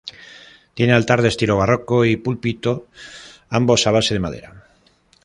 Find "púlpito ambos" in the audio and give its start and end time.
2.17-3.85